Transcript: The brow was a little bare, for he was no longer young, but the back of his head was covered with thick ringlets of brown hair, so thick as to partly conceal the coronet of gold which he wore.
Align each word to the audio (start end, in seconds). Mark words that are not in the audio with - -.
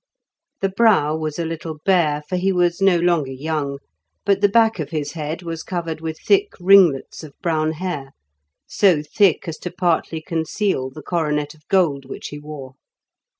The 0.61 0.69
brow 0.69 1.15
was 1.15 1.37
a 1.37 1.45
little 1.45 1.77
bare, 1.85 2.23
for 2.27 2.35
he 2.35 2.51
was 2.51 2.81
no 2.81 2.97
longer 2.97 3.31
young, 3.31 3.77
but 4.25 4.41
the 4.41 4.49
back 4.49 4.79
of 4.79 4.89
his 4.89 5.11
head 5.11 5.43
was 5.43 5.61
covered 5.61 6.01
with 6.01 6.17
thick 6.19 6.53
ringlets 6.59 7.21
of 7.23 7.39
brown 7.43 7.73
hair, 7.73 8.09
so 8.67 9.03
thick 9.03 9.47
as 9.47 9.59
to 9.59 9.69
partly 9.69 10.19
conceal 10.19 10.89
the 10.89 11.03
coronet 11.03 11.53
of 11.53 11.67
gold 11.67 12.05
which 12.05 12.29
he 12.29 12.39
wore. 12.39 12.73